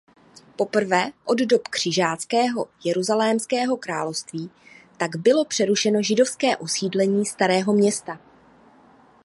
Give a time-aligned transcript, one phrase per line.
[0.55, 4.49] Poprvé od dob křižáckého Jeruzalémského království
[4.97, 8.19] tak bylo přerušeno židovské osídlení Starého Města.